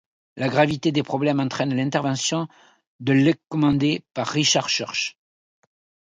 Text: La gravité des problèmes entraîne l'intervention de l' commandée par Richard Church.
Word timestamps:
La 0.35 0.47
gravité 0.49 0.91
des 0.91 1.03
problèmes 1.03 1.39
entraîne 1.39 1.75
l'intervention 1.75 2.47
de 3.01 3.13
l' 3.13 3.35
commandée 3.49 4.03
par 4.15 4.25
Richard 4.29 4.67
Church. 4.67 5.15